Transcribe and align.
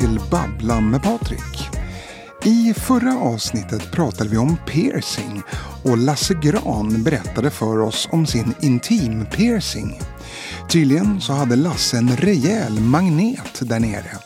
till 0.00 0.20
Babbla 0.30 0.80
med 0.80 1.02
Patrik. 1.02 1.68
I 2.44 2.74
förra 2.74 3.18
avsnittet 3.18 3.92
pratade 3.92 4.30
vi 4.30 4.36
om 4.36 4.56
piercing 4.66 5.42
och 5.84 5.98
Lasse 5.98 6.34
Gran 6.34 7.02
berättade 7.02 7.50
för 7.50 7.78
oss 7.78 8.08
om 8.12 8.26
sin 8.26 8.54
intim-piercing. 8.60 10.00
Tydligen 10.68 11.20
så 11.20 11.32
hade 11.32 11.56
Lasse 11.56 11.98
en 11.98 12.16
rejäl 12.16 12.80
magnet 12.80 13.60
där 13.60 13.80
nere. 13.80 14.16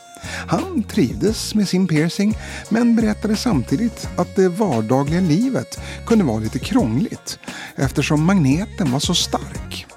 Han 0.47 0.83
trivdes 0.83 1.55
med 1.55 1.67
sin 1.67 1.87
piercing 1.87 2.37
men 2.69 2.95
berättade 2.95 3.35
samtidigt 3.35 4.09
att 4.17 4.35
det 4.35 4.49
vardagliga 4.49 5.21
livet 5.21 5.79
kunde 6.05 6.23
vara 6.23 6.39
lite 6.39 6.59
krångligt 6.59 7.39
eftersom 7.75 8.25
magneten 8.25 8.91
var 8.91 8.99
så 8.99 9.15
stark. 9.15 9.94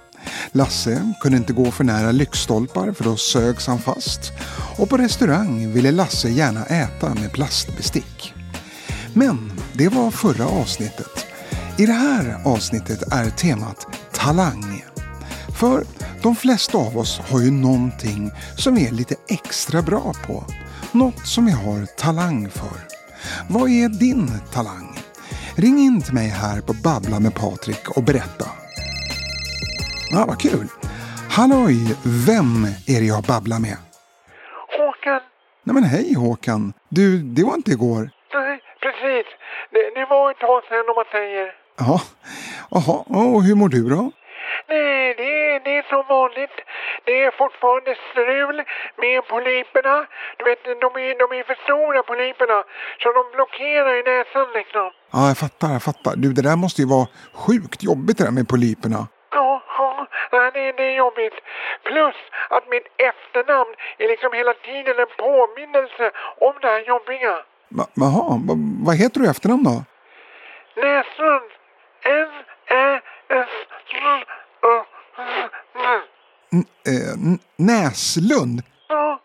Lasse 0.53 1.13
kunde 1.21 1.39
inte 1.39 1.53
gå 1.53 1.71
för 1.71 1.85
nära 1.85 2.13
lyktstolpar 2.13 2.93
för 2.93 3.05
då 3.05 3.17
sögs 3.17 3.67
han 3.67 3.79
fast. 3.79 4.33
Och 4.79 4.89
på 4.89 4.97
restaurang 4.97 5.73
ville 5.73 5.91
Lasse 5.91 6.29
gärna 6.29 6.65
äta 6.65 7.15
med 7.15 7.33
plastbestick. 7.33 8.35
Men 9.13 9.53
det 9.73 9.89
var 9.89 10.11
förra 10.11 10.47
avsnittet. 10.47 11.27
I 11.79 11.87
det 11.87 11.93
här 11.93 12.41
avsnittet 12.45 13.13
är 13.13 13.31
temat 13.31 13.87
talang. 14.13 14.85
För 15.59 15.85
de 16.23 16.37
flesta 16.37 16.79
av 16.79 16.99
oss 16.99 17.19
har 17.19 17.41
ju 17.41 17.51
någonting 17.51 18.31
som 18.57 18.75
vi 18.75 18.87
är 18.87 18.93
lite 18.93 19.15
extra 19.29 19.83
bra 19.83 20.15
på. 20.27 20.45
Något 20.93 21.27
som 21.27 21.47
vi 21.47 21.53
har 21.53 21.87
talang 21.87 22.51
för. 22.51 22.87
Vad 23.49 23.71
är 23.71 23.89
din 23.89 24.31
talang? 24.53 24.99
Ring 25.55 25.79
in 25.79 26.03
till 26.03 26.15
mig 26.15 26.29
här 26.29 26.61
på 26.61 26.73
Babbla 26.73 27.21
med 27.21 27.35
Patrik 27.35 27.89
och 27.89 28.03
berätta. 28.03 28.47
Ja, 30.11 30.25
vad 30.29 30.41
kul. 30.41 30.69
Halloj, 31.37 31.77
vem 32.29 32.53
är 32.93 32.99
det 33.01 33.09
jag 33.15 33.23
babblar 33.33 33.61
med? 33.67 33.77
Håkan. 34.79 35.21
Nej 35.65 35.75
men 35.75 35.85
hej 35.85 36.15
Håkan. 36.15 36.73
Du, 36.89 37.23
det 37.37 37.43
var 37.45 37.55
inte 37.55 37.71
igår. 37.71 38.03
Nej, 38.35 38.61
precis. 38.85 39.27
Det, 39.73 39.83
det 39.99 40.07
var 40.15 40.31
ett 40.31 40.41
tag 40.47 40.63
sedan 40.69 40.85
om 40.91 40.97
man 41.01 41.09
säger. 41.17 41.47
Ja, 41.85 41.97
jaha, 42.75 42.97
och 43.37 43.43
hur 43.47 43.55
mår 43.61 43.69
du 43.69 43.83
då? 43.97 44.03
Nej, 44.69 45.15
det, 45.21 45.31
det 45.65 45.73
är 45.81 45.85
som 45.93 46.05
vanligt. 46.17 46.57
Det 47.07 47.17
är 47.27 47.31
fortfarande 47.43 47.93
strul 48.09 48.57
med 49.03 49.17
polyperna. 49.33 49.97
Du 50.39 50.43
vet, 50.49 50.63
de 50.85 50.89
är, 51.05 51.11
de 51.23 51.27
är 51.39 51.45
för 51.51 51.59
stora 51.67 52.01
polyperna. 52.11 52.59
Så 53.01 53.07
de 53.19 53.23
blockerar 53.37 53.93
i 54.01 54.03
näsan 54.11 54.49
liksom. 54.59 54.87
Ja, 55.15 55.21
jag 55.31 55.39
fattar, 55.45 55.69
jag 55.77 55.83
fattar. 55.91 56.13
Du, 56.23 56.29
det 56.33 56.43
där 56.49 56.57
måste 56.65 56.83
ju 56.83 56.89
vara 56.97 57.07
sjukt 57.43 57.81
jobbigt 57.91 58.19
det 58.19 58.25
där 58.25 58.37
med 58.39 58.49
polyperna. 58.49 59.01
Nej, 60.69 60.75
det, 60.77 60.93
är 60.93 60.97
jobbigt. 60.97 61.35
Plus 61.85 62.15
att 62.51 62.69
mitt 62.69 62.87
efternamn 62.97 63.75
är 63.99 64.09
liksom 64.09 64.33
hela 64.33 64.55
tiden 64.55 64.99
en 64.99 65.07
påminnelse 65.19 66.11
om 66.41 66.55
det 66.61 66.67
här 66.69 66.81
jobbiga. 66.89 67.35
Jaha, 67.95 68.39
va, 68.49 68.55
vad 68.87 68.97
heter 68.97 69.21
du 69.21 69.27
i 69.27 69.31
efternamn 69.31 69.65
då? 69.65 69.85
Näslund. 70.83 71.51
N-Ä-S-L-U-N. 74.69 76.03
N- 76.53 76.65
eh, 76.87 77.13
N- 77.13 77.39
Näslund? 77.57 78.63
Ja, 78.89 79.21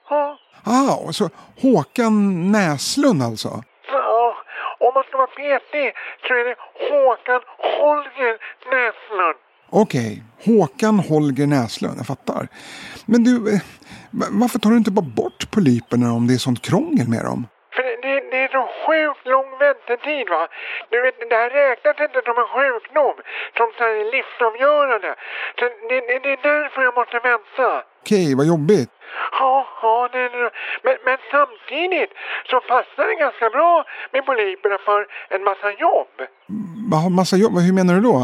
Ah, 0.66 1.12
så 1.12 1.30
Håkan 1.62 2.52
Näslund 2.52 3.24
alltså? 3.24 3.50
ja. 3.92 4.36
Om 4.80 4.92
man 4.94 5.04
ska 5.04 5.18
vara 5.18 5.28
petig 5.28 5.94
så 6.28 6.34
är 6.34 6.46
det 6.46 6.56
Håkan 6.90 7.42
Holger 7.58 8.38
Näslund. 8.72 9.38
Okej, 9.70 10.24
Håkan 10.46 11.00
Holger 11.00 11.48
Näslund, 11.48 11.96
jag 12.00 12.08
fattar. 12.08 12.48
Men 13.06 13.24
du, 13.24 13.34
eh, 13.54 13.62
va- 14.20 14.32
varför 14.42 14.60
tar 14.60 14.70
du 14.70 14.78
inte 14.78 14.92
bara 14.92 15.10
bort 15.22 15.52
polyperna 15.52 16.08
om 16.18 16.28
det 16.28 16.34
är 16.34 16.38
sånt 16.48 16.62
krångel 16.70 17.08
med 17.16 17.24
dem? 17.30 17.42
För 17.76 17.84
det, 17.88 17.96
det, 18.06 18.14
det 18.32 18.40
är 18.46 18.52
så 18.58 18.64
sjukt 18.84 19.26
lång 19.34 19.50
väntetid 19.66 20.26
va. 20.36 20.44
Du 20.92 20.98
vet, 21.04 21.16
det 21.32 21.40
här 21.44 21.50
räknas 21.62 21.98
inte 22.08 22.20
som 22.28 22.36
en 22.44 22.50
sjukdom. 22.56 23.16
Som 23.58 23.68
här 23.84 23.94
livsavgörande. 24.16 25.12
Så 25.58 25.64
det, 25.90 26.00
det, 26.10 26.18
det 26.26 26.32
är 26.38 26.42
därför 26.52 26.80
jag 26.88 26.96
måste 27.00 27.18
vänta. 27.32 27.68
Okej, 28.04 28.28
vad 28.40 28.46
jobbigt. 28.54 28.92
Ja, 29.40 29.54
ja, 29.84 29.96
det, 30.14 30.24
men, 30.86 30.96
men 31.06 31.18
samtidigt 31.36 32.12
så 32.50 32.58
passar 32.72 33.04
det 33.10 33.16
ganska 33.26 33.48
bra 33.58 33.72
med 34.14 34.22
polyperna 34.30 34.78
för 34.88 35.00
en 35.36 35.44
massa 35.50 35.70
jobb. 35.86 36.14
Vad 36.94 37.12
massa 37.12 37.36
jobb? 37.44 37.54
Hur 37.68 37.74
menar 37.80 37.94
du 37.98 38.02
då? 38.12 38.18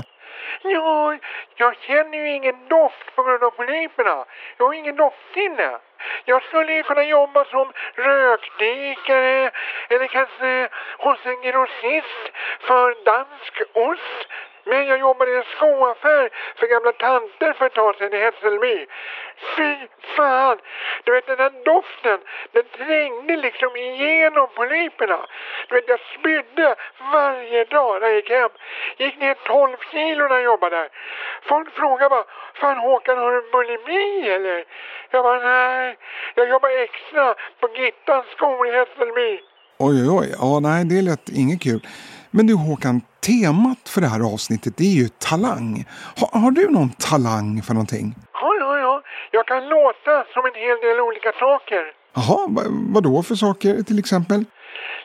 Jag 1.55 1.75
känner 1.75 2.17
ju 2.17 2.29
ingen 2.29 2.67
doft 2.67 3.15
på 3.15 3.23
grund 3.23 3.43
av 3.43 3.51
polyperna. 3.51 4.25
Jag 4.57 4.65
har 4.65 4.73
ingen 4.73 4.95
doftsinne. 4.95 5.79
Jag 6.25 6.43
skulle 6.43 6.73
ju 6.73 6.83
kunna 6.83 7.03
jobba 7.03 7.45
som 7.45 7.71
rökdykare 7.95 9.51
eller 9.89 10.07
kanske 10.07 10.69
hos 10.97 11.25
en 11.25 11.41
grossist 11.41 12.31
för 12.59 13.05
dansk 13.05 13.61
ost. 13.73 14.27
Men 14.65 14.87
jag 14.87 14.99
jobbade 14.99 15.31
i 15.31 15.35
en 15.35 15.43
skoaffär 15.55 16.29
för 16.55 16.67
gamla 16.67 16.91
tanter 16.91 17.53
för 17.53 17.65
ett 17.65 17.73
tag 17.73 17.95
sedan 17.95 18.13
i 18.13 18.21
Hässelby. 18.21 18.85
Fy 19.55 19.75
fan! 20.15 20.57
Du 21.03 21.11
vet 21.11 21.27
den 21.27 21.37
där 21.37 21.53
doften, 21.65 22.19
den 22.51 22.63
trängde 22.77 23.35
liksom 23.37 23.75
igenom 23.75 24.47
polyperna. 24.55 25.19
Du 25.67 25.75
vet 25.75 25.87
jag 25.87 25.99
spydde 26.19 26.75
varje 27.13 27.63
dag 27.63 28.01
när 28.01 28.07
jag 28.07 28.15
gick 28.15 28.29
hem. 28.29 28.49
Gick 28.97 29.17
ner 29.19 29.33
12 29.33 29.77
kilo 29.91 30.27
när 30.27 30.35
jag 30.35 30.43
jobbade 30.43 30.75
där. 30.75 30.89
Folk 31.43 31.75
frågade 31.75 32.09
bara, 32.09 32.25
fan 32.53 32.77
Håkan 32.77 33.17
har 33.17 33.31
du 33.31 33.41
bulimi 33.51 34.29
eller? 34.29 34.65
Jag 35.11 35.23
bara, 35.23 35.39
nej, 35.39 35.97
jag 36.35 36.49
jobbar 36.49 36.69
extra 36.69 37.35
på 37.59 37.69
Gittans 37.75 38.25
skor 38.35 38.67
i 38.67 38.71
Hässelby. 38.71 39.39
Oj, 39.77 39.97
oj, 40.01 40.09
oj. 40.19 40.35
Ja, 40.39 40.59
nej, 40.59 40.85
det 40.85 41.01
lät 41.01 41.29
inget 41.29 41.61
kul. 41.63 41.81
Men 42.31 42.47
du 42.47 42.53
Håkan, 42.53 43.01
temat 43.27 43.89
för 43.89 44.01
det 44.01 44.07
här 44.07 44.33
avsnittet 44.33 44.79
är 44.79 44.93
ju 45.01 45.07
talang. 45.07 45.85
Ha, 46.19 46.39
har 46.43 46.51
du 46.51 46.69
någon 46.69 46.89
talang 46.89 47.61
för 47.61 47.73
någonting? 47.73 48.15
Ja, 48.33 48.49
ja, 48.59 48.77
ja. 48.77 49.01
Jag 49.31 49.47
kan 49.47 49.63
låta 49.69 50.13
som 50.33 50.45
en 50.49 50.55
hel 50.65 50.77
del 50.85 50.99
olika 50.99 51.31
saker. 51.31 51.83
Jaha, 52.15 52.47
va, 52.49 52.61
vad 52.93 53.03
då 53.03 53.23
för 53.23 53.35
saker 53.35 53.83
till 53.83 53.99
exempel? 53.99 54.45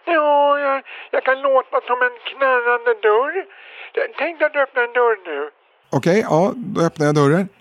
Ja, 0.04 0.58
jag, 0.58 0.82
jag 1.10 1.24
kan 1.24 1.40
låta 1.40 1.76
som 1.88 1.98
en 2.06 2.16
knarrande 2.30 2.92
dörr. 3.06 3.34
Tänk 4.18 4.38
dig 4.38 4.46
att 4.46 4.52
du 4.52 4.60
öppnar 4.62 4.82
en 4.82 4.92
dörr 4.92 5.16
nu. 5.26 5.50
Okej, 5.90 6.20
ja, 6.30 6.52
då 6.54 6.80
öppnar 6.80 7.06
jag 7.06 7.14
dörren. 7.14 7.48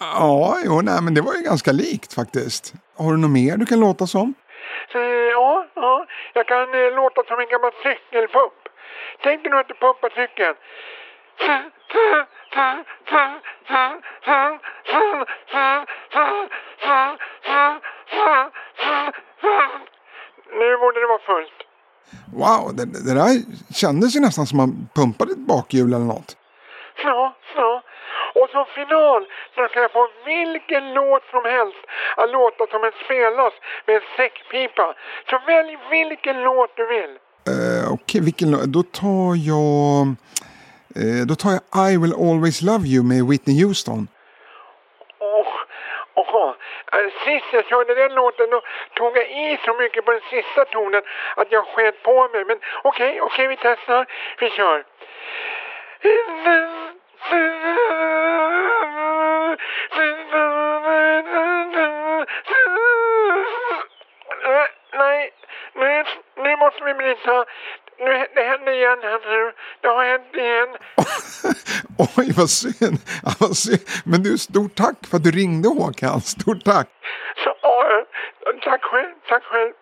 Ja, 0.00 0.58
jo, 0.64 0.80
nej, 0.80 1.02
men 1.02 1.14
det 1.14 1.20
var 1.20 1.34
ju 1.34 1.42
ganska 1.42 1.72
likt 1.72 2.14
faktiskt. 2.14 2.74
Har 2.96 3.12
du 3.12 3.18
något 3.18 3.30
mer 3.30 3.56
du 3.56 3.66
kan 3.66 3.80
låta 3.80 4.06
som? 4.06 4.34
Eh, 4.94 5.00
ja, 5.00 5.66
ja. 5.74 6.06
Jag 6.34 6.46
kan 6.46 6.74
eh, 6.74 6.94
låta 6.94 7.22
som 7.28 7.40
en 7.40 7.48
gammal 7.48 7.72
cykelpump. 7.82 8.60
Tänk 9.22 9.42
dig 9.42 9.50
nu 9.52 9.58
att 9.58 9.68
du 9.68 9.74
pumpar 9.74 10.10
cykeln. 10.10 10.56
Nu 20.60 20.76
borde 20.76 21.00
det 21.00 21.06
vara 21.06 21.18
fullt. 21.18 21.58
Wow, 22.32 22.76
det, 22.76 22.84
det 22.84 23.14
där 23.14 23.28
kändes 23.74 24.16
ju 24.16 24.20
nästan 24.20 24.46
som 24.46 24.56
man 24.56 24.88
pumpade 24.94 25.32
ett 25.32 25.38
bakhjul 25.38 25.92
eller 25.94 26.04
något. 26.04 26.37
Som 28.58 28.66
final 28.74 29.26
så 29.54 29.68
kan 29.68 29.82
jag 29.82 29.92
få 29.92 30.08
vilken 30.24 30.94
låt 30.94 31.22
som 31.30 31.44
helst 31.44 31.82
att 32.16 32.30
låta 32.30 32.66
som 32.66 32.84
en 32.84 32.92
spelas 33.04 33.52
med 33.86 33.96
en 33.96 34.02
säckpipa. 34.16 34.94
Så 35.30 35.38
välj 35.46 35.78
vilken 35.90 36.42
låt 36.42 36.76
du 36.76 36.86
vill. 36.86 37.10
Uh, 37.50 37.92
Okej, 37.92 38.20
vilken 38.20 38.50
låt? 38.50 38.64
Då 38.64 38.82
tar 38.82 39.30
jag... 39.50 40.06
eh, 41.00 41.22
då 41.28 41.34
tar 41.34 41.50
jag 41.50 41.92
I 41.92 41.96
will 42.02 42.14
always 42.28 42.62
love 42.62 42.84
you 42.92 43.02
med 43.10 43.20
Whitney 43.30 43.64
Houston. 43.64 44.08
Åh. 45.20 45.52
Eh, 46.92 47.08
Sist 47.24 47.46
jag 47.52 47.64
körde 47.66 47.94
den 47.94 48.14
låten 48.14 48.50
då 48.50 48.60
tog 48.94 49.16
jag 49.16 49.26
i 49.30 49.58
så 49.64 49.74
mycket 49.74 50.04
på 50.04 50.10
den 50.10 50.20
sista 50.30 50.64
tonen 50.64 51.02
att 51.36 51.52
jag 51.52 51.64
sket 51.66 52.02
på 52.02 52.28
mig. 52.32 52.44
Men 52.44 52.58
okej, 52.82 53.20
okej 53.20 53.46
vi 53.46 53.56
testar. 53.56 54.06
Vi 54.40 54.50
kör. 54.50 54.84
Nej, 65.02 65.30
nu, 65.74 66.04
nu 66.44 66.56
måste 66.62 66.84
vi 66.84 66.94
bryta. 66.94 67.44
Nu, 68.04 68.26
det 68.34 68.42
händer 68.50 68.72
igen 68.72 68.98
här 69.02 69.20
nu. 69.32 69.52
Det 69.82 69.88
har 69.88 70.04
hänt 70.12 70.34
igen. 70.44 70.70
Oj, 72.16 72.32
vad 72.36 72.50
synd. 72.50 72.98
Ja, 73.22 73.30
vad 73.40 73.56
synd. 73.56 73.80
Men 74.04 74.22
du, 74.22 74.38
stort 74.38 74.74
tack 74.74 75.06
för 75.06 75.16
att 75.16 75.24
du 75.24 75.30
ringde 75.30 75.68
Håkan. 75.68 76.20
Stort 76.20 76.64
tack. 76.64 76.88
Så, 77.44 77.50
tack 78.64 78.82
själv, 78.82 79.14
tack 79.28 79.42
själv. 79.42 79.72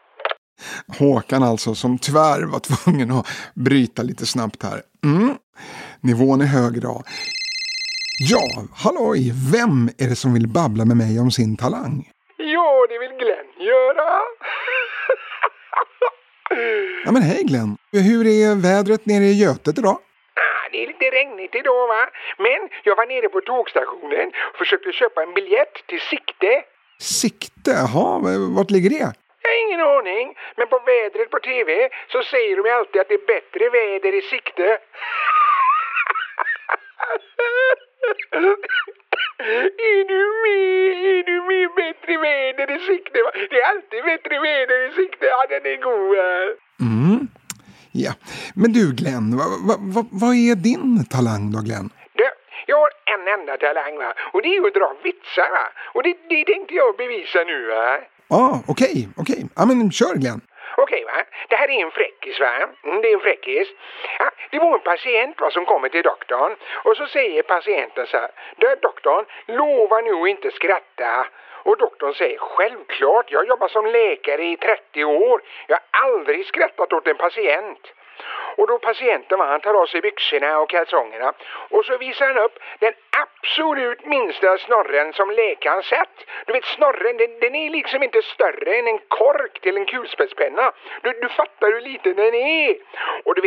Håkan 0.99 1.43
alltså, 1.43 1.75
som 1.75 1.99
tyvärr 1.99 2.43
var 2.43 2.59
tvungen 2.59 3.11
att 3.11 3.27
bryta 3.55 4.03
lite 4.03 4.27
snabbt 4.27 4.63
här. 4.63 4.83
Mm. 5.05 5.35
Nivån 6.01 6.41
är 6.41 6.47
hög 6.47 6.77
idag. 6.77 7.03
Ja, 8.19 8.45
halloj! 8.85 9.21
Vem 9.53 9.77
är 10.03 10.07
det 10.11 10.17
som 10.17 10.35
vill 10.35 10.49
babbla 10.59 10.85
med 10.85 10.97
mig 10.97 11.21
om 11.25 11.31
sin 11.31 11.57
talang? 11.57 11.95
Ja, 12.55 12.87
det 12.91 12.99
vill 12.99 13.15
Glenn 13.23 13.51
göra. 13.71 14.07
Ja 17.05 17.13
men 17.13 17.23
hej 17.23 17.43
Glenn! 17.51 17.77
Hur 18.09 18.23
är 18.27 18.55
vädret 18.69 19.07
nere 19.07 19.25
i 19.25 19.41
Götet 19.45 19.79
idag? 19.79 19.99
Ah, 20.45 20.65
det 20.73 20.79
är 20.83 20.87
lite 20.93 21.05
regnigt 21.19 21.55
idag 21.55 21.87
va. 21.95 22.03
Men 22.47 22.61
jag 22.85 22.97
var 22.97 23.07
nere 23.07 23.29
på 23.29 23.41
tågstationen 23.41 24.29
och 24.51 24.57
försökte 24.59 24.93
köpa 24.93 25.23
en 25.23 25.35
biljett 25.35 25.75
till 25.89 26.01
Sikte. 26.01 26.53
Sikte? 27.01 27.71
Jaha, 27.83 28.09
vart 28.57 28.71
ligger 28.71 28.91
det? 28.91 29.07
Jag 29.43 29.51
har 29.53 29.59
ingen 29.67 29.81
aning. 29.97 30.27
Men 30.57 30.67
på 30.73 30.79
vädret 30.91 31.31
på 31.31 31.39
tv 31.51 31.71
så 32.13 32.23
säger 32.23 32.55
de 32.57 32.63
alltid 32.77 33.01
att 33.01 33.09
det 33.09 33.19
är 33.23 33.27
bättre 33.35 33.65
väder 33.77 34.13
i 34.21 34.23
sikte. 34.33 34.69
Är 39.93 40.05
du 40.13 40.23
med? 40.45 41.09
Är 41.11 41.23
du 41.31 41.37
med? 41.51 41.69
Bättre 41.77 42.15
väder 42.19 42.77
i 42.77 42.79
sikte. 42.87 43.19
va? 43.25 43.31
Det 43.51 43.57
är 43.63 43.69
alltid 43.71 44.05
bättre 44.05 44.41
väder 44.41 44.89
i 44.89 44.93
sikte. 44.93 45.27
Ja, 45.27 45.47
den 45.49 45.67
är 45.73 45.77
god. 45.77 46.17
va? 46.17 46.29
Mm. 46.81 47.29
Ja, 47.93 48.13
men 48.55 48.73
du 48.73 48.85
Glenn, 49.01 49.27
vad 49.39 49.49
va, 49.69 49.75
va, 49.95 50.03
vad 50.23 50.35
är 50.35 50.55
din 50.55 51.05
talang 51.15 51.53
då 51.53 51.59
Glenn? 51.67 51.89
Du, 52.13 52.29
jag 52.67 52.77
har 52.83 52.91
en 53.15 53.41
enda 53.41 53.57
talang 53.57 53.97
va. 53.99 54.11
Och 54.33 54.43
det 54.43 54.49
är 54.49 54.55
ju 54.61 54.67
att 54.67 54.75
dra 54.75 54.97
vitsar 55.05 55.51
va. 55.57 55.67
Och 55.95 56.03
det, 56.03 56.15
det 56.31 56.45
tänkte 56.45 56.75
jag 56.75 56.97
bevisa 56.97 57.39
nu 57.45 57.59
va. 57.67 57.99
Ja, 58.29 58.37
ah, 58.37 58.63
okej, 58.73 59.09
okej. 59.17 59.41
Ja 59.57 59.67
men 59.67 59.91
kör 59.91 60.15
Glenn. 60.23 60.41
Okej 60.85 61.03
va, 61.05 61.19
det 61.49 61.57
här 61.57 61.69
är 61.71 61.81
en 61.87 61.91
fräckis 61.99 62.41
va. 62.41 62.53
Mm, 62.85 63.01
det 63.03 63.09
är 63.11 63.15
en 63.15 63.21
fräckis. 63.29 63.69
Ja, 64.19 64.29
det 64.51 64.59
var 64.59 64.75
en 64.75 64.81
patient 64.81 65.41
va, 65.41 65.51
som 65.51 65.65
kommer 65.65 65.89
till 65.89 66.03
doktorn 66.03 66.57
och 66.85 66.97
så 66.97 67.07
säger 67.07 67.43
patienten 67.43 68.07
så 68.07 68.17
här. 68.17 68.31
Du 68.57 68.75
doktorn, 68.83 69.25
lova 69.47 70.01
nu 70.01 70.23
att 70.23 70.29
inte 70.29 70.51
skratta. 70.51 71.27
Och 71.67 71.79
doktorn 71.79 72.15
säger 72.15 72.39
självklart, 72.39 73.31
jag 73.31 73.49
jobbar 73.49 73.69
som 73.69 73.87
läkare 73.87 74.45
i 74.45 74.57
30 74.57 75.05
år. 75.05 75.43
Jag 75.67 75.79
har 75.91 76.09
aldrig 76.09 76.47
skrattat 76.47 76.93
åt 76.93 77.07
en 77.07 77.17
patient. 77.17 77.93
Och 78.57 78.67
då 78.67 78.79
patienten 78.79 79.39
va, 79.39 79.47
han 79.47 79.61
tar 79.61 79.75
av 79.75 79.87
sig 79.87 80.01
byxorna 80.01 80.59
och 80.59 80.69
kalsongerna 80.69 81.33
och 81.71 81.85
så 81.85 81.99
visar 81.99 82.27
han 82.27 82.39
upp 82.39 82.59
den 82.79 82.93
absolut 83.23 84.07
minsta 84.07 84.59
snorren 84.59 85.13
som 85.13 85.31
läkaren 85.31 85.83
sett. 85.83 86.17
Du 86.47 86.53
vet 86.53 86.65
snorren, 86.65 87.17
den, 87.17 87.41
den 87.41 87.55
är 87.55 87.71
liksom 87.71 88.03
inte 88.03 88.23
större 88.23 88.77
än 88.77 88.87
en 88.87 88.99
kork 89.09 89.61
till 89.61 89.77
en 89.77 89.87
kulspetspenna. 89.87 90.73
Du, 91.03 91.13
du 91.13 91.29
fattar 91.29 91.73
hur 91.73 91.81
liten 91.81 92.17
den 92.17 92.35
är. 92.35 92.77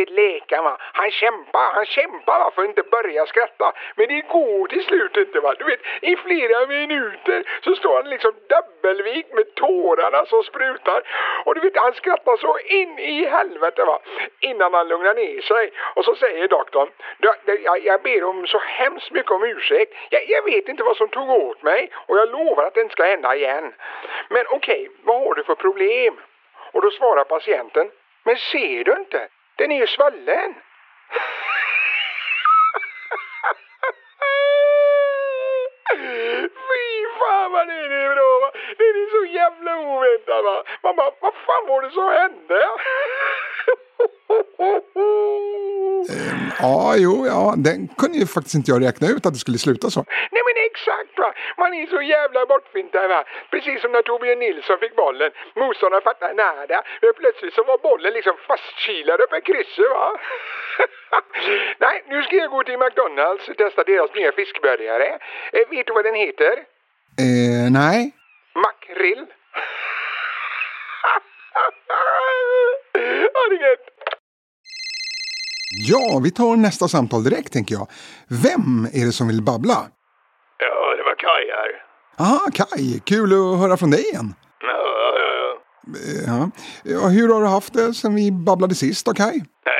Och 0.00 0.06
du 0.06 0.14
läkaren 0.14 0.64
va, 0.64 0.76
han 0.80 1.10
kämpar, 1.10 1.72
han 1.74 1.86
kämpar 1.86 2.38
va, 2.38 2.50
för 2.54 2.62
att 2.62 2.68
inte 2.68 2.82
börja 2.82 3.26
skratta. 3.26 3.72
Men 3.94 4.08
det 4.08 4.20
går 4.20 4.68
till 4.68 4.84
slut 4.84 5.16
inte 5.16 5.40
va. 5.40 5.54
Du 5.58 5.64
vet, 5.64 5.80
i 6.00 6.16
flera 6.16 6.66
minuter 6.66 7.44
så 7.64 7.74
står 7.74 7.94
han 7.94 8.10
liksom 8.10 8.32
dubbelvikt 8.48 9.34
med 9.34 9.54
tårarna 9.54 10.26
som 10.26 10.42
sprutar. 10.42 11.02
Och 11.44 11.54
du 11.54 11.60
vet, 11.60 11.76
han 11.76 11.94
skrattar 11.94 12.36
så 12.36 12.58
in 12.58 12.98
i 12.98 13.26
helvete 13.26 13.84
va. 13.84 14.00
Innan 14.40 14.74
han 14.74 14.88
lugnar 14.88 15.14
ner 15.14 15.40
sig. 15.40 15.70
Och 15.94 16.04
så 16.04 16.14
säger 16.14 16.48
doktorn, 16.48 16.88
jag, 17.46 17.84
jag 17.84 18.02
ber 18.02 18.24
om 18.24 18.46
så 18.46 18.58
hemskt 18.58 19.10
mycket 19.10 19.32
om 19.32 19.44
ursäkt. 19.44 19.94
Jag, 20.10 20.22
jag 20.28 20.42
vet 20.42 20.68
inte 20.68 20.82
vad 20.82 20.96
som 20.96 21.08
tog 21.08 21.30
åt 21.30 21.62
mig 21.62 21.90
och 21.94 22.18
jag 22.18 22.30
lovar 22.30 22.64
att 22.64 22.74
det 22.74 22.80
inte 22.80 22.92
ska 22.92 23.04
hända 23.04 23.36
igen. 23.36 23.74
Men 24.28 24.44
okej, 24.48 24.90
vad 25.02 25.20
har 25.20 25.34
du 25.34 25.44
för 25.44 25.54
problem? 25.54 26.20
Och 26.72 26.82
då 26.82 26.90
svarar 26.90 27.24
patienten, 27.24 27.90
men 28.24 28.36
ser 28.36 28.84
du 28.84 28.92
inte? 28.92 29.28
Den 29.60 29.72
är 29.72 29.76
ju 29.76 29.86
svullen. 29.86 30.54
Fy 36.68 37.06
fan 37.18 37.52
vad 37.52 37.66
den 37.68 37.92
är 37.92 38.14
bra 38.14 38.38
va! 38.42 38.50
Den 38.78 38.86
är 38.86 39.10
så 39.10 39.24
jävla 39.32 39.78
oväntad 39.78 40.44
va! 40.44 40.64
Man 40.82 40.96
bara, 40.96 41.10
vad 41.20 41.34
fan 41.34 41.66
var 41.68 41.82
det 41.82 41.90
som 41.90 42.08
hände? 42.08 42.68
Ja, 46.64 46.94
jo, 47.04 47.26
ja, 47.26 47.54
den 47.66 47.78
kunde 48.00 48.16
ju 48.18 48.26
faktiskt 48.26 48.56
inte 48.58 48.70
jag 48.70 48.84
räkna 48.86 49.06
ut 49.14 49.26
att 49.26 49.34
det 49.36 49.44
skulle 49.44 49.58
sluta 49.58 49.86
så. 49.90 50.00
Nej 50.34 50.42
men 50.48 50.56
exakt 50.70 51.14
va! 51.22 51.28
Man 51.62 51.70
är 51.80 51.86
så 51.94 52.00
jävla 52.14 52.40
bortfintad 52.52 53.08
va! 53.08 53.20
Precis 53.50 53.78
som 53.82 53.92
när 53.92 54.02
Torbjörn 54.02 54.38
Nilsson 54.38 54.78
fick 54.84 54.94
bollen. 54.96 55.30
Motståndaren 55.60 56.02
fattade 56.08 56.34
nada. 56.44 56.78
Plötsligt 57.20 57.54
så 57.54 57.62
var 57.70 57.78
bollen 57.88 58.12
liksom 58.18 58.36
fastkilad 58.48 59.20
uppe 59.20 59.36
i 59.38 59.40
krysset 59.48 59.90
va! 59.96 60.06
Nej, 61.84 61.96
nu 62.10 62.22
ska 62.22 62.36
jag 62.36 62.50
gå 62.50 62.60
till 62.64 62.78
McDonalds 62.78 63.48
och 63.48 63.56
testa 63.56 63.84
deras 63.84 64.14
nya 64.14 64.32
fiskburgare. 64.32 65.08
Eh, 65.56 65.64
vet 65.70 65.86
du 65.86 65.92
vad 65.92 66.04
den 66.04 66.14
heter? 66.14 66.52
Eh, 67.24 67.66
nej. 67.80 68.00
Makrill. 68.64 69.26
ha 73.34 73.48
det 73.50 73.60
gött! 73.66 73.86
Ja, 75.82 76.20
vi 76.24 76.30
tar 76.30 76.56
nästa 76.56 76.88
samtal 76.88 77.24
direkt 77.24 77.52
tänker 77.52 77.74
jag. 77.74 77.86
Vem 78.28 78.88
är 78.92 79.06
det 79.06 79.12
som 79.12 79.26
vill 79.28 79.42
babbla? 79.42 79.76
Ja, 80.58 80.96
det 80.96 81.02
var 81.02 81.14
Kaj 81.14 81.50
här. 81.56 81.70
Aha, 82.26 82.40
Kai, 82.54 83.00
kul 83.04 83.32
att 83.32 83.58
höra 83.60 83.76
från 83.76 83.90
dig 83.90 84.00
igen. 84.12 84.34
Ja, 84.60 84.68
ja, 84.68 85.12
ja. 85.40 85.56
Eh, 85.96 86.38
Ja. 86.38 86.50
Ja, 86.84 87.08
hur 87.08 87.28
har 87.34 87.40
du 87.40 87.46
haft 87.46 87.72
det 87.72 87.94
sen 87.94 88.14
vi 88.14 88.32
babblade 88.32 88.74
sist 88.74 89.06
då, 89.06 89.12
Kai? 89.14 89.32
Nej, 89.66 89.79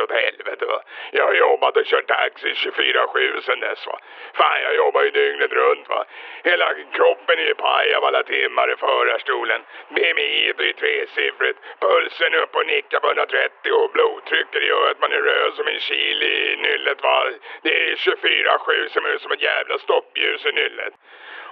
det 0.00 0.04
åt 0.04 0.22
helvete 0.22 0.64
va. 0.66 0.82
Jag 1.12 1.24
har 1.26 1.34
jobbat 1.34 1.76
och 1.76 1.84
kört 1.84 2.06
taxi 2.06 2.52
24-7 2.52 3.40
sen 3.40 3.60
dess 3.60 3.86
va. 3.86 3.98
Fan, 4.34 4.62
jag 4.62 4.74
jobbar 4.76 5.02
ju 5.02 5.10
dygnet 5.10 5.52
runt 5.52 5.88
va. 5.88 6.04
Hela 6.44 6.74
kroppen 6.92 7.38
är 7.38 7.46
ju 7.52 7.54
paj 7.54 7.94
av 7.94 8.04
alla 8.04 8.22
timmar 8.22 8.72
i 8.72 8.76
förarstolen. 8.76 9.60
BMI 9.88 10.52
är 10.58 10.62
ju 10.62 10.72
tresiffrigt. 10.72 11.58
Pulsen 11.80 12.34
upp 12.34 12.56
och 12.56 12.66
nickar 12.66 13.00
på 13.00 13.06
130 13.06 13.72
och 13.72 13.90
blodtrycket 13.92 14.62
gör 14.62 14.90
att 14.90 15.00
man 15.00 15.12
är 15.12 15.22
röd 15.22 15.52
som 15.54 15.66
en 15.66 15.78
kil 15.78 16.22
i 16.22 16.56
nyllet 16.56 17.02
va. 17.02 17.24
Det 17.62 17.90
är 17.90 17.94
24-7 17.94 18.88
som 18.88 19.04
är 19.04 19.18
som 19.18 19.32
ett 19.32 19.42
jävla 19.42 19.78
stoppljus 19.78 20.46
i 20.46 20.52
nyllet. 20.52 20.94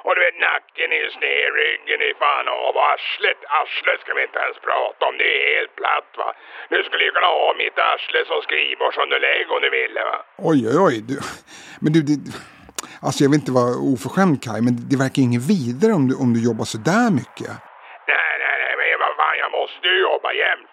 Och 0.04 0.14
du 0.14 0.20
vet 0.26 0.38
nacken 0.48 0.90
är 1.00 1.08
sned, 1.16 1.48
ryggen 1.62 2.00
är 2.08 2.14
fan 2.24 2.48
av 2.48 2.72
och 2.78 2.86
arslet, 2.94 3.40
arslet 3.60 4.00
ska 4.00 4.10
vi 4.14 4.22
inte 4.28 4.40
ens 4.46 4.58
prata 4.68 5.02
om. 5.08 5.14
Det 5.18 5.28
är 5.36 5.58
helt 5.58 5.74
platt 5.80 6.10
va. 6.20 6.28
Du 6.72 6.78
skulle 6.86 7.04
ju 7.04 7.12
kunna 7.16 7.26
ha 7.26 7.54
mitt 7.62 7.78
arsle 7.78 8.20
som 8.30 8.40
skrivbordsunderlägg 8.46 9.44
om 9.54 9.60
du 9.64 9.70
ville 9.70 10.00
va. 10.10 10.18
Oj, 10.50 10.60
oj, 10.70 10.78
oj. 10.88 10.96
Du, 11.08 11.14
men 11.82 11.90
du, 11.94 12.00
det, 12.08 12.16
alltså 13.06 13.18
jag 13.22 13.30
vill 13.30 13.40
inte 13.42 13.56
vara 13.60 13.72
oförskämd 13.92 14.36
Kai, 14.44 14.60
men 14.66 14.74
det 14.90 14.96
verkar 15.04 15.20
inget 15.28 15.44
vidare 15.54 15.92
om 15.98 16.04
du, 16.08 16.14
om 16.24 16.30
du 16.36 16.40
jobbar 16.48 16.66
så 16.74 16.78
där 16.90 17.08
mycket. 17.20 17.52
Nej, 18.12 18.32
nej, 18.42 18.56
nej, 18.64 18.74
men 18.78 18.86
vad 19.04 19.12
fan 19.20 19.36
jag 19.44 19.50
måste 19.60 19.84
ju 19.92 19.98
jobba 20.10 20.30
jämt. 20.44 20.70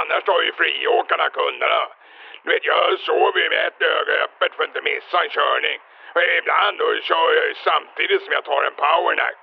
Annars 0.00 0.22
tar 0.24 0.40
ju 0.46 0.52
friåkarna 0.60 1.26
kunderna. 1.40 1.80
Du 2.42 2.46
vet, 2.52 2.64
jag 2.72 2.98
sover 3.08 3.40
ju 3.44 3.48
med 3.54 3.62
ett 3.68 3.82
öga 3.96 4.14
öppet 4.24 4.50
för 4.54 4.62
att 4.62 4.68
inte 4.70 4.82
missa 4.92 5.16
en 5.24 5.30
körning. 5.38 5.78
För 6.18 6.38
ibland 6.38 6.78
då 6.78 7.00
kör 7.00 7.34
jag 7.38 7.46
ju 7.46 7.54
samtidigt 7.54 8.22
som 8.22 8.32
jag 8.32 8.44
tar 8.44 8.62
en 8.64 8.74
powernack. 8.74 9.40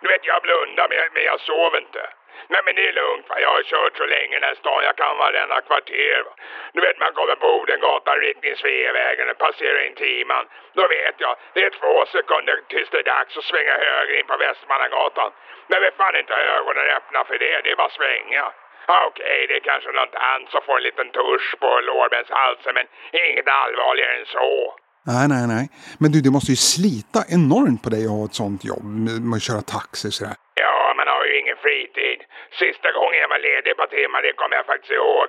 Du 0.00 0.08
vet, 0.08 0.26
jag 0.26 0.42
blundar 0.42 0.88
men, 0.88 0.98
men 1.14 1.24
jag 1.24 1.40
sover 1.40 1.78
inte. 1.78 2.04
Nej 2.48 2.60
men 2.64 2.74
det 2.74 2.88
är 2.88 2.92
lugnt 2.92 3.28
va, 3.28 3.40
jag 3.40 3.52
har 3.56 3.62
kört 3.62 3.96
så 3.96 4.06
länge 4.06 4.36
i 4.36 4.40
den 4.40 4.48
här 4.48 4.54
stan 4.54 4.84
jag 4.84 4.96
kan 4.96 5.16
varenda 5.18 5.60
kvarter 5.60 6.22
va. 6.24 6.32
Du 6.72 6.80
vet 6.80 6.98
man 6.98 7.12
kommer 7.12 7.34
på 7.34 7.48
Odengatan 7.60 8.18
riktning 8.20 8.56
Sveavägen 8.56 9.30
och 9.30 9.38
passerar 9.38 9.86
Intiman. 9.86 10.46
Då 10.72 10.86
vet 10.88 11.14
jag, 11.18 11.36
det 11.54 11.62
är 11.64 11.70
två 11.70 12.06
sekunder 12.06 12.60
tills 12.68 12.90
det 12.90 12.98
är 12.98 13.12
dags 13.16 13.36
att 13.36 13.44
svänga 13.44 13.74
höger 13.78 14.18
in 14.18 14.26
på 14.26 14.36
Västmannagatan. 14.36 15.30
Men 15.66 15.82
vi 15.82 15.90
fan 15.90 16.16
inte 16.16 16.34
ögonen 16.34 16.86
öppna 16.96 17.24
för 17.24 17.38
det, 17.38 17.60
det 17.64 17.70
är 17.70 17.76
bara 17.76 17.86
att 17.86 18.00
svänga. 18.02 18.52
Ja, 18.86 19.06
Okej, 19.06 19.46
det 19.48 19.56
är 19.56 19.60
kanske 19.60 19.92
något 19.92 20.14
annat 20.14 20.50
som 20.50 20.62
får 20.62 20.76
en 20.76 20.82
liten 20.82 21.10
tusch 21.10 21.54
på 21.60 21.80
lårbenshalsen 21.80 22.74
men 22.74 22.86
inget 23.12 23.48
allvarligare 23.48 24.14
än 24.18 24.26
så. 24.26 24.76
Nej, 25.06 25.24
nej, 25.34 25.44
nej. 25.54 25.64
Men 26.00 26.08
du, 26.12 26.18
det 26.26 26.30
måste 26.36 26.52
ju 26.56 26.60
slita 26.74 27.20
enormt 27.36 27.82
på 27.84 27.88
dig 27.94 28.02
att 28.04 28.16
ha 28.18 28.24
ett 28.28 28.34
sånt 28.42 28.62
jobb 28.70 28.84
med, 28.84 29.36
att 29.36 29.42
köra 29.48 29.62
taxi 29.78 30.08
sådär. 30.16 30.36
Ja, 30.64 30.76
man 30.98 31.08
har 31.14 31.22
ju 31.28 31.32
ingen 31.42 31.58
fritid. 31.64 32.18
Sista 32.62 32.88
gången 32.98 33.18
jag 33.24 33.30
var 33.34 33.40
ledig 33.48 33.72
par 33.80 33.90
timmar, 33.98 34.20
det 34.26 34.32
kommer 34.40 34.56
jag 34.60 34.66
faktiskt 34.72 34.94
ihåg. 35.00 35.28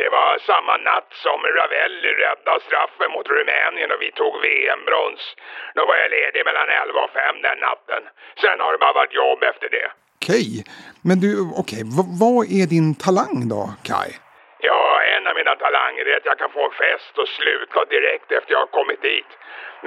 Det 0.00 0.08
var 0.16 0.30
samma 0.50 0.74
natt 0.90 1.10
som 1.24 1.38
Ravelli 1.58 2.10
räddade 2.24 2.60
straffen 2.68 3.10
mot 3.14 3.26
Rumänien 3.34 3.90
och 3.94 4.00
vi 4.04 4.10
tog 4.20 4.32
VM-brons. 4.46 5.22
Då 5.76 5.82
var 5.88 5.96
jag 6.02 6.08
ledig 6.18 6.42
mellan 6.48 6.68
11 6.82 7.00
och 7.06 7.12
5 7.20 7.36
den 7.46 7.58
natten. 7.68 8.02
Sen 8.42 8.56
har 8.62 8.70
det 8.72 8.80
bara 8.84 8.98
varit 9.00 9.18
jobb 9.24 9.40
efter 9.52 9.68
det. 9.76 9.88
Okej, 10.18 10.48
men 11.08 11.16
du, 11.24 11.30
okej, 11.62 11.82
v- 11.96 12.10
vad 12.24 12.40
är 12.58 12.66
din 12.74 12.88
talang 13.04 13.36
då, 13.54 13.62
Kai? 13.88 14.10
Ja, 14.68 14.82
en 15.14 15.26
av 15.28 15.34
mina 15.40 15.54
talanger 15.64 16.04
är 16.10 16.16
att 16.16 16.28
jag 16.30 16.38
kan 16.38 16.50
få 16.56 16.62
en 16.68 16.76
fest 16.84 17.14
och 17.22 17.28
sluta 17.38 17.78
direkt 17.94 18.28
efter 18.36 18.50
jag 18.52 18.62
har 18.64 18.72
kommit 18.78 19.02
dit. 19.02 19.30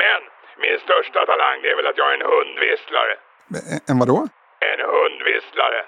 Men 0.01 0.19
min 0.63 0.77
största 0.86 1.19
talang 1.31 1.60
är 1.72 1.75
väl 1.77 1.88
att 1.88 1.98
jag 2.01 2.10
är 2.12 2.17
en 2.19 2.29
hundvisslare. 2.34 3.13
En, 3.74 3.79
en 3.89 3.98
vadå? 4.01 4.19
En 4.72 4.81
hundvisslare. 4.96 5.81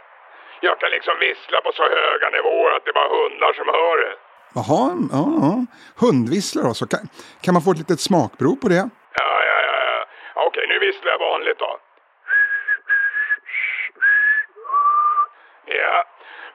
Jag 0.67 0.75
kan 0.79 0.91
liksom 0.97 1.15
vissla 1.27 1.57
på 1.65 1.71
så 1.79 1.83
höga 1.83 2.27
nivåer 2.37 2.71
att 2.75 2.83
det 2.85 2.91
är 2.93 2.99
bara 3.01 3.15
hundar 3.19 3.51
som 3.59 3.67
hör 3.79 3.97
det. 4.05 4.15
Jaha, 4.57 4.83
ja, 5.17 5.23
ja. 5.45 5.53
Hundvisslar 6.03 6.63
då, 6.63 6.73
så 6.81 6.85
kan, 6.93 7.03
kan 7.43 7.53
man 7.53 7.61
få 7.65 7.71
ett 7.71 7.81
litet 7.83 8.01
smakprov 8.09 8.55
på 8.63 8.67
det? 8.73 8.83
Ja, 9.21 9.31
ja, 9.49 9.57
ja, 9.69 9.77
ja. 9.85 10.79
visslar 10.85 11.11
jag 11.11 11.19
vanligt 11.19 11.59
då. 11.59 11.71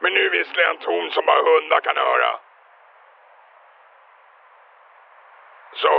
Men 0.03 0.11
nu 0.15 0.25
visslar 0.37 0.63
jag 0.63 0.75
en 0.75 0.83
ton 0.87 1.11
som 1.11 1.23
bara 1.27 1.43
hundar 1.51 1.81
kan 1.81 1.97
höra. 1.97 2.31
Så. 5.83 5.95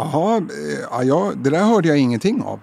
Jaha, 0.00 0.30
eh, 0.36 0.80
ja, 0.90 0.98
ja, 1.12 1.20
det 1.42 1.50
där 1.54 1.64
hörde 1.72 1.88
jag 1.92 1.98
ingenting 2.06 2.36
av. 2.50 2.58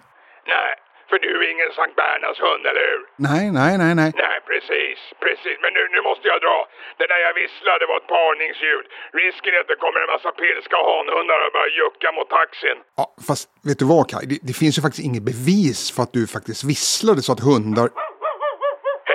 Nej, 0.54 0.74
för 1.10 1.18
du 1.26 1.32
är 1.44 1.48
ingen 1.56 1.72
Sankt 1.80 1.96
Bernhards 2.02 2.42
hund, 2.48 2.64
eller 2.70 2.86
hur? 2.92 3.02
Nej, 3.30 3.44
nej, 3.60 3.74
nej, 3.84 3.94
nej. 4.02 4.12
Nej, 4.28 4.38
precis, 4.52 5.00
precis. 5.26 5.58
Men 5.64 5.72
nu, 5.78 5.84
nu 5.96 6.00
måste 6.10 6.26
jag 6.32 6.40
dra. 6.46 6.58
Det 7.00 7.08
där 7.12 7.22
jag 7.28 7.34
visslade 7.42 7.84
var 7.92 7.98
ett 8.02 8.12
parningsljud. 8.18 8.86
Risken 9.22 9.52
är 9.56 9.60
att 9.64 9.72
det 9.74 9.80
kommer 9.86 10.00
en 10.06 10.12
massa 10.16 10.32
pilska 10.42 10.78
hanhundar 10.92 11.40
och 11.46 11.52
börjar 11.58 11.74
jucka 11.82 12.08
mot 12.18 12.30
taxin. 12.40 12.78
Ja, 13.00 13.06
fast 13.28 13.46
vet 13.68 13.80
du 13.82 13.86
vad 13.94 14.04
Kaj? 14.12 14.24
Det, 14.32 14.38
det 14.50 14.56
finns 14.62 14.76
ju 14.78 14.82
faktiskt 14.86 15.06
inget 15.10 15.26
bevis 15.32 15.80
för 15.96 16.02
att 16.06 16.14
du 16.18 16.24
faktiskt 16.36 16.62
visslade 16.72 17.22
så 17.28 17.32
att 17.36 17.44
hundar... 17.50 17.88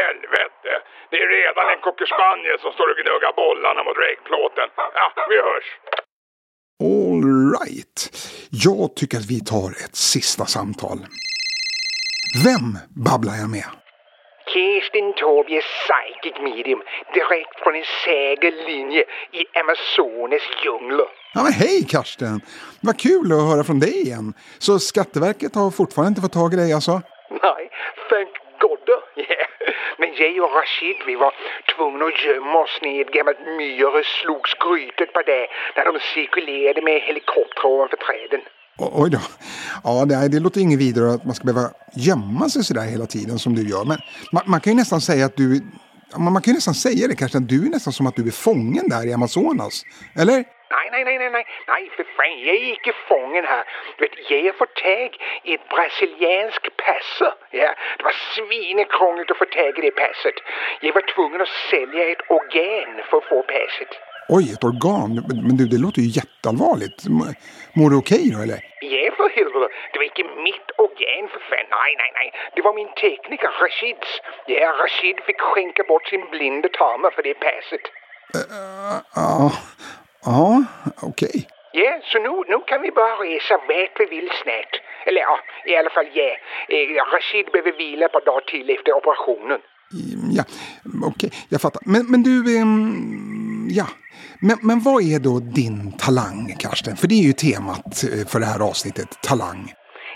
Helvete! 0.00 0.72
Det 1.10 1.18
är 1.24 1.28
redan 2.08 2.38
en 2.38 2.44
cockerspaniel 2.48 2.58
som 2.60 2.72
står 2.72 2.90
och 2.90 2.98
gnuggar 3.02 3.32
bollarna 3.42 3.82
mot 3.84 3.98
regplåten. 4.06 4.68
Ja, 4.94 5.06
vi 5.30 5.36
hörs. 5.48 5.68
All 6.82 7.22
right. 7.60 7.98
Jag 8.50 8.96
tycker 8.96 9.16
att 9.18 9.30
vi 9.30 9.40
tar 9.40 9.70
ett 9.84 9.96
sista 9.96 10.46
samtal. 10.46 10.98
Vem 12.44 12.78
babblar 12.88 13.34
jag 13.34 13.50
med? 13.50 13.68
Kirsten 14.52 15.12
Tobias 15.12 15.64
Psychic 15.64 16.36
Medium 16.42 16.82
direkt 17.14 17.60
från 17.62 17.74
en 17.74 17.84
säker 18.04 18.52
linje 18.68 19.04
i 19.32 19.58
Amazones 19.60 20.42
djungler. 20.64 21.08
Ja, 21.34 21.42
men 21.42 21.52
hej 21.52 21.86
Karsten! 21.88 22.40
Vad 22.80 23.00
kul 23.00 23.32
att 23.32 23.48
höra 23.50 23.64
från 23.64 23.80
dig 23.80 24.02
igen. 24.02 24.34
Så 24.58 24.78
Skatteverket 24.78 25.54
har 25.54 25.70
fortfarande 25.70 26.08
inte 26.08 26.20
fått 26.20 26.32
tag 26.32 26.54
i 26.54 26.56
dig 26.56 26.72
alltså? 26.72 27.02
Nej, 27.30 27.70
thank 28.10 28.28
God. 28.60 28.88
Yeah. 29.16 29.48
Men 30.18 30.34
jag 30.36 30.44
och 30.44 30.54
Rashid 30.60 30.96
vi 31.06 31.14
var 31.24 31.32
tvungna 31.76 32.04
att 32.04 32.24
gömma 32.26 32.58
oss 32.66 32.78
ner 32.82 32.98
i 32.98 33.00
ett 33.00 33.12
gammalt 33.16 33.40
myre 33.60 34.02
slogs 34.22 34.52
grytet 34.64 35.12
på 35.12 35.22
det 35.30 35.46
när 35.76 35.84
de 35.92 35.98
cirkulerade 36.14 36.82
med 36.82 37.00
helikoptrar 37.08 37.66
ovanför 37.74 37.96
träden. 38.06 38.40
O- 38.78 38.92
Oj 39.02 39.10
då. 39.10 39.20
Ja, 39.84 40.04
det, 40.04 40.28
det 40.28 40.40
låter 40.40 40.60
inget 40.60 40.78
vidare 40.78 41.14
att 41.14 41.24
man 41.24 41.34
ska 41.34 41.44
behöva 41.44 41.70
gömma 41.96 42.48
sig 42.48 42.64
sådär 42.64 42.82
hela 42.94 43.06
tiden 43.06 43.38
som 43.38 43.54
du 43.54 43.62
gör. 43.68 43.84
Men 43.84 43.98
man, 44.32 44.42
man 44.46 44.60
kan 44.60 44.72
ju 44.72 44.76
nästan 44.76 45.00
säga 45.00 45.26
att 45.26 45.36
du... 45.36 45.62
Man 46.16 46.32
man 46.32 46.42
kan 46.42 46.50
ju 46.52 46.56
nästan 46.56 46.74
säga 46.74 47.08
det 47.08 47.16
kanske 47.16 47.38
att 47.38 47.48
du 47.48 47.66
är 47.66 47.70
nästan 47.70 47.92
som 47.92 48.06
att 48.06 48.16
du 48.16 48.26
är 48.26 48.30
fången 48.30 48.88
där 48.88 49.06
i 49.06 49.12
Amazonas. 49.12 49.82
Eller? 50.16 50.44
Nej, 50.70 50.88
nej, 50.92 51.04
nej, 51.04 51.18
nej, 51.18 51.30
nej, 51.30 51.46
nej, 51.72 51.90
för 51.96 52.04
fan, 52.16 52.40
jag 52.46 52.56
är 52.56 52.68
inte 52.76 52.92
fången 53.08 53.44
här. 53.44 53.64
Du 53.96 54.04
vet, 54.04 54.30
jag 54.30 54.44
har 54.44 54.52
fått 54.52 54.74
tag 54.74 55.10
i 55.48 55.54
ett 55.54 55.68
brasilianskt 55.68 56.76
pass. 56.76 57.10
Ja, 57.50 57.70
det 57.98 58.04
var 58.04 58.16
svinekrångligt 58.34 59.30
att 59.30 59.38
få 59.38 59.44
tag 59.44 59.78
i 59.78 59.80
det 59.80 59.90
passet. 59.90 60.38
Jag 60.80 60.92
var 60.94 61.04
tvungen 61.14 61.40
att 61.40 61.54
sälja 61.70 62.02
ett 62.12 62.24
organ 62.38 62.90
för 63.08 63.16
att 63.18 63.24
få 63.24 63.42
passet. 63.42 63.92
Oj, 64.36 64.52
ett 64.52 64.64
organ. 64.64 65.10
Men 65.46 65.56
du, 65.56 65.64
det 65.72 65.80
låter 65.86 66.00
ju 66.02 66.08
jätteallvarligt. 66.20 67.00
Mår 67.78 67.90
du 67.90 67.96
okej 68.04 68.24
då 68.34 68.38
eller? 68.44 68.60
Ja, 68.94 69.10
för 69.16 69.28
helvete. 69.38 69.68
Det 69.92 69.98
var 70.00 70.06
inte 70.10 70.24
mitt 70.48 70.68
organ 70.86 71.24
för 71.32 71.40
fan. 71.50 71.66
Nej, 71.80 71.92
nej, 72.02 72.10
nej. 72.18 72.28
Det 72.54 72.62
var 72.66 72.74
min 72.80 72.92
tekniker 73.04 73.50
Rashids. 73.62 74.10
Ja, 74.46 74.68
Rashid 74.82 75.16
fick 75.26 75.40
skänka 75.40 75.82
bort 75.90 76.06
sin 76.12 76.24
blinde 76.30 76.68
tama 76.68 77.10
för 77.10 77.22
det 77.22 77.34
passet. 77.34 77.84
Ja, 79.14 79.52
ja, 80.24 80.64
okej. 81.02 81.48
Ja, 81.72 82.00
så 82.12 82.18
nu, 82.18 82.28
nu 82.48 82.58
kan 82.66 82.82
vi 82.82 82.90
bara 82.90 83.14
resa 83.24 83.54
vart 83.68 84.00
vi 84.00 84.06
vill 84.16 84.30
snart. 84.42 84.72
Eller 85.06 85.20
ja, 85.20 85.38
i 85.66 85.76
alla 85.76 85.90
fall 85.90 86.08
ja. 86.14 86.30
Eh, 86.74 87.14
Rashid 87.14 87.46
behöver 87.52 87.72
vila 87.78 88.08
par 88.08 88.24
dagar 88.24 88.40
till 88.40 88.70
efter 88.70 88.92
operationen. 88.92 89.60
Ja, 90.30 90.44
okej, 91.04 91.30
jag 91.48 91.60
fattar. 91.60 91.82
Men, 91.84 92.06
men 92.06 92.22
du, 92.22 92.58
ehm, 92.58 93.68
ja. 93.70 93.86
Men, 94.40 94.58
men 94.62 94.80
vad 94.80 95.02
är 95.02 95.18
då 95.18 95.38
din 95.40 95.92
talang, 95.98 96.56
Karsten? 96.58 96.96
För 96.96 97.06
det 97.08 97.14
är 97.14 97.22
ju 97.22 97.32
temat 97.32 98.04
eh, 98.04 98.26
för 98.26 98.40
det 98.40 98.46
här 98.46 98.60
avsnittet, 98.60 99.08
talang. 99.22 99.72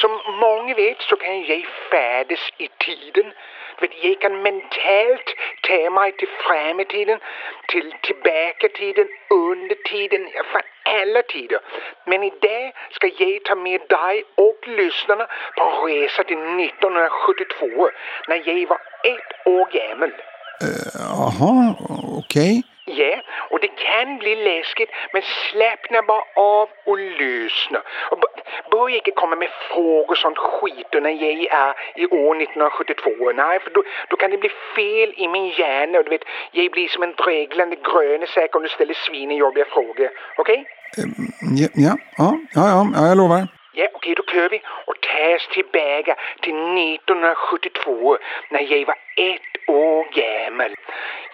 Som 0.00 0.10
många 0.40 0.74
vet 0.74 1.00
så 1.02 1.16
kan 1.16 1.44
jag 1.50 1.66
färdas 1.90 2.44
i 2.58 2.68
tiden. 2.86 3.32
Vet, 3.80 3.90
jag 4.04 4.20
kan 4.20 4.42
mentalt 4.42 5.28
ta 5.68 5.90
mig 5.90 6.12
till 6.12 6.28
framtiden, 6.46 7.18
till 7.68 7.94
tillbaka-tiden, 8.06 9.08
under-tiden, 9.30 10.22
ja, 10.34 10.42
för 10.52 10.62
alla 10.98 11.22
tider. 11.22 11.60
Men 12.06 12.22
idag 12.22 12.72
ska 12.90 13.06
jag 13.18 13.44
ta 13.44 13.54
med 13.54 13.80
dig 13.88 14.24
och 14.34 14.60
lyssnarna 14.68 15.26
på 15.56 15.62
en 15.64 15.76
resa 15.86 16.24
till 16.24 16.38
1972 16.38 17.90
när 18.28 18.36
jag 18.48 18.68
var 18.68 18.80
ett 19.14 19.32
år 19.46 19.66
gammal. 19.78 20.12
Eh, 20.66 20.90
jaha, 20.94 21.74
okej. 22.18 22.62
Ja, 22.96 23.22
och 23.50 23.60
det 23.60 23.68
kan 23.68 24.18
bli 24.18 24.34
läskigt, 24.36 24.90
men 25.12 25.22
slappna 25.22 26.02
bara 26.02 26.24
av 26.36 26.68
och 26.86 26.98
lyssna. 26.98 27.82
Och 28.10 28.18
börja 28.70 28.96
inte 28.96 29.10
komma 29.10 29.36
med 29.36 29.50
frågor 29.68 30.10
och 30.10 30.16
sånt 30.16 30.38
skit 30.38 30.92
när 30.92 31.10
jag 31.10 31.46
är 31.66 31.74
i 31.94 32.06
år 32.06 32.42
1972. 32.42 33.10
Nej, 33.34 33.60
för 33.60 33.70
då, 33.70 33.82
då 34.08 34.16
kan 34.16 34.30
det 34.30 34.38
bli 34.38 34.50
fel 34.76 35.14
i 35.16 35.28
min 35.28 35.48
hjärna 35.48 35.98
och 35.98 36.04
du 36.04 36.10
vet, 36.10 36.24
jag 36.52 36.72
blir 36.72 36.88
som 36.88 37.02
en 37.02 37.14
dreglande 37.14 37.76
grönesäck 37.76 38.56
om 38.56 38.62
du 38.62 38.68
ställer 38.68 38.94
svinjobbiga 38.94 39.64
frågor. 39.64 40.10
Okej? 40.36 40.64
Ja, 40.96 41.68
ja, 41.74 41.96
ja, 42.18 42.34
ja, 42.54 42.86
ja, 42.94 43.06
jag 43.08 43.16
lovar. 43.16 43.48
Ja, 43.72 43.88
okej, 43.94 44.14
då 44.14 44.22
kör 44.32 44.48
vi 44.48 44.62
och 44.86 45.00
tar 45.00 45.34
oss 45.34 45.48
tillbaka 45.48 46.16
till 46.40 46.54
1972 46.54 48.18
när 48.50 48.60
jag 48.60 48.86
var 48.86 48.96
ett 49.16 49.49
Åh, 49.66 50.04
gammal. 50.12 50.74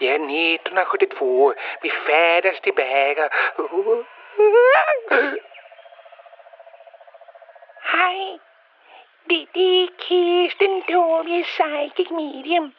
är 0.00 0.14
1972. 0.14 1.54
Vi 1.82 1.90
färdas 1.90 2.60
tillbaka. 2.60 3.30
Hej, 7.80 8.38
det, 9.24 9.46
det 9.52 9.82
är 9.82 9.88
Kirsten 9.98 10.82
Dovje 10.88 11.44
Psychic 11.44 12.10
Medium. 12.10 12.72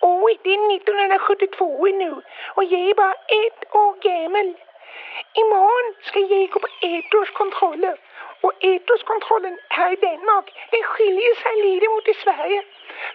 Året 0.00 0.46
är 0.46 0.76
1972 0.76 1.86
nu 1.86 2.22
och 2.54 2.64
jag 2.64 2.90
är 2.90 2.94
bara 2.94 3.12
ett 3.12 3.74
år 3.74 3.94
gammal. 4.02 4.54
Imorgon 5.34 5.94
ska 6.02 6.18
jag 6.18 6.50
gå 6.50 6.60
på 6.60 6.68
ettårskontroller. 6.80 7.96
Och 8.40 8.52
ettårskontrollen 8.60 9.58
här 9.68 9.92
i 9.92 9.96
Danmark, 9.96 10.46
den 10.70 10.82
skiljer 10.82 11.34
sig 11.42 11.54
lite 11.62 11.88
mot 11.88 12.08
i 12.08 12.14
Sverige. 12.14 12.62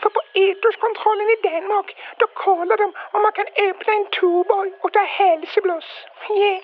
För 0.01 0.10
på 0.18 0.22
ettårskontrollen 0.46 1.27
i 1.36 1.38
Danmark, 1.50 1.89
då 2.22 2.25
kollar 2.46 2.77
de 2.84 2.88
om 3.15 3.22
man 3.25 3.34
kan 3.38 3.50
öppna 3.70 3.91
en 4.00 4.08
tuborg 4.20 4.72
och 4.84 4.91
ta 4.94 5.03
hälsoblås. 5.20 5.89
Yeah. 6.38 6.62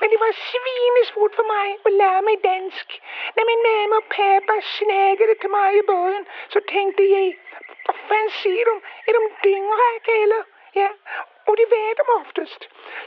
Men 0.00 0.08
det 0.12 0.18
var 0.24 0.32
svinesvårt 0.50 1.34
för 1.38 1.46
mig 1.54 1.68
att 1.86 1.96
lära 2.02 2.22
mig 2.28 2.36
dansk. 2.50 2.88
När 3.34 3.44
min 3.50 3.62
mamma 3.68 3.96
och 4.00 4.08
pappa 4.18 4.54
snägade 4.78 5.34
till 5.40 5.52
mig 5.58 5.70
i 5.80 5.82
början 5.92 6.24
så 6.52 6.58
tänkte 6.74 7.02
jag, 7.14 7.26
vad 7.86 7.96
fan 8.08 8.30
säger 8.42 8.64
de? 8.70 8.74
Är 9.08 9.12
de 9.18 9.22
dyngräka 9.46 10.12
eller? 10.24 10.42
Ja, 10.80 10.90
och 11.48 11.56
det 11.60 11.66
var 11.74 11.94
de 12.00 12.04
oftast. 12.20 12.60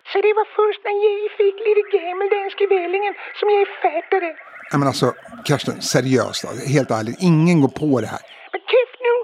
Så 0.10 0.16
det 0.26 0.34
var 0.40 0.48
först 0.60 0.82
när 0.88 0.96
jag 1.06 1.32
fick 1.40 1.56
lite 1.68 1.84
gammeldansk 1.98 2.62
i 2.62 2.68
vällingen 2.78 3.14
som 3.40 3.50
jag 3.50 3.68
fattade. 3.86 4.30
Nej, 4.72 4.80
men 4.82 4.88
alltså, 4.92 5.08
Karsten, 5.48 5.82
seriöst. 5.94 6.42
Helt 6.76 6.92
ärligt, 7.00 7.18
ingen 7.32 7.58
går 7.64 7.74
på 7.84 7.92
det 8.04 8.10
här. 8.16 8.24
Men 8.52 8.62
tyst 8.74 8.98
nu! 9.08 9.16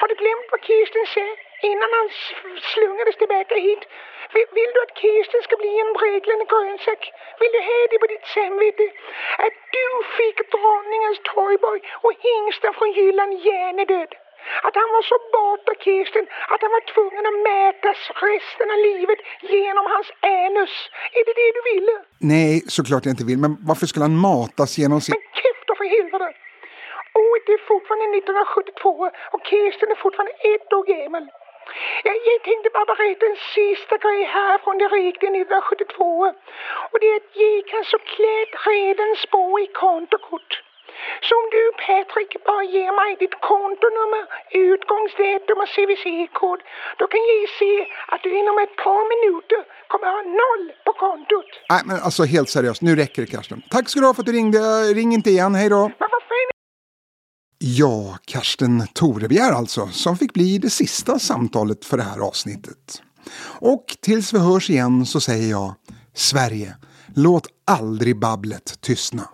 Har 0.00 0.08
du 0.08 0.14
glömt 0.22 0.46
vad 0.52 0.60
Kirsten 0.68 1.06
sa 1.14 1.26
innan 1.70 1.90
han 2.02 2.10
slungades 2.72 3.16
tillbaka 3.22 3.54
hit? 3.66 3.82
Vill, 4.34 4.48
vill 4.58 4.70
du 4.74 4.78
att 4.86 4.94
Kirsten 5.02 5.40
ska 5.46 5.54
bli 5.62 5.72
en 5.84 5.90
dreglande 5.98 6.46
grönsak? 6.52 7.02
Vill 7.40 7.52
du 7.56 7.60
ha 7.70 7.80
det 7.90 7.98
på 8.02 8.08
ditt 8.12 8.26
samvete? 8.36 8.84
Att 9.44 9.56
du 9.76 9.86
fick 10.18 10.36
dronningens 10.54 11.18
toyboy 11.32 11.78
och 12.04 12.14
hingsten 12.28 12.72
från 12.78 12.90
Jylland 12.98 13.32
hjärnedöd? 13.46 14.12
Att 14.66 14.74
han 14.80 14.88
var 14.96 15.04
så 15.12 15.18
borta, 15.36 15.72
Kirsten, 15.84 16.24
att 16.52 16.60
han 16.64 16.72
var 16.76 16.84
tvungen 16.94 17.24
att 17.30 17.38
mätas 17.52 18.00
resten 18.28 18.66
av 18.74 18.78
livet 18.88 19.20
genom 19.54 19.84
hans 19.94 20.08
anus? 20.44 20.74
Är 21.18 21.22
det 21.28 21.34
det 21.42 21.50
du 21.56 21.62
ville? 21.70 21.94
Nej, 22.32 22.52
såklart 22.76 23.04
jag 23.04 23.12
inte 23.16 23.28
vill. 23.30 23.40
Men 23.44 23.52
varför 23.70 23.86
skulle 23.90 24.06
han 24.08 24.18
matas 24.28 24.70
genom 24.80 25.00
sin... 25.00 25.12
Men 25.14 25.24
käfta 25.42 25.72
för 25.78 25.86
helvete! 25.96 26.28
året 27.20 27.46
är 27.54 27.60
fortfarande 27.72 28.06
1972 28.18 29.10
och 29.34 29.42
Kirsten 29.50 29.88
är 29.94 29.98
fortfarande 30.04 30.34
ett 30.52 30.68
år 30.76 30.84
gammal. 30.92 31.24
Jag, 32.06 32.16
jag 32.30 32.38
tänkte 32.48 32.68
bara 32.76 32.88
berätta 32.94 33.24
en 33.32 33.40
sista 33.56 33.94
grej 34.04 34.22
här 34.36 34.54
från 34.62 34.78
det 34.78 34.88
riktiga 35.00 35.30
1972. 35.30 36.34
Och 36.90 36.98
det 37.00 37.08
är 37.12 37.16
att 37.16 37.32
jag 37.44 37.58
kan 37.72 37.84
såklart 37.94 38.52
redan 38.72 39.10
spå 39.24 39.44
i 39.64 39.66
kontokort. 39.84 40.52
Så 41.26 41.32
om 41.40 41.46
du 41.56 41.62
Patrick 41.86 42.32
bara 42.48 42.64
ger 42.76 42.92
mig 43.00 43.10
ditt 43.22 43.36
kontonummer, 43.50 44.24
utgångsdatum 44.72 45.56
och 45.62 45.70
CVC-kod, 45.74 46.60
då 46.98 47.04
kan 47.12 47.20
jag 47.30 47.48
se 47.60 47.74
att 48.12 48.22
du 48.22 48.30
inom 48.40 48.58
ett 48.64 48.76
par 48.84 49.02
minuter 49.14 49.60
kommer 49.92 50.06
ha 50.16 50.22
noll 50.42 50.64
på 50.86 50.92
kontot. 51.04 51.50
Nej, 51.70 51.82
men 51.88 51.96
alltså 52.06 52.22
helt 52.24 52.50
seriöst, 52.56 52.82
nu 52.82 52.96
räcker 52.96 53.22
det 53.22 53.30
Karsten. 53.36 53.62
Tack 53.70 53.88
ska 53.88 54.00
du 54.00 54.06
ha 54.06 54.14
för 54.14 54.22
att 54.22 54.26
du 54.26 54.32
ringde. 54.32 54.58
Ring 54.98 55.12
inte 55.12 55.30
igen, 55.30 55.54
hej 55.54 55.68
då. 55.68 55.82
Men 56.00 56.08
vad 56.14 56.22
fan 56.28 56.51
Ja, 57.64 58.18
Karsten 58.24 58.86
Torebjer 58.94 59.52
alltså, 59.52 59.88
som 59.92 60.18
fick 60.18 60.32
bli 60.32 60.58
det 60.58 60.70
sista 60.70 61.18
samtalet 61.18 61.84
för 61.84 61.96
det 61.96 62.02
här 62.02 62.18
avsnittet. 62.18 63.02
Och 63.44 63.84
tills 64.00 64.34
vi 64.34 64.38
hörs 64.38 64.70
igen 64.70 65.06
så 65.06 65.20
säger 65.20 65.50
jag 65.50 65.74
Sverige, 66.14 66.76
låt 67.14 67.46
aldrig 67.66 68.18
babblet 68.18 68.78
tystna. 68.80 69.28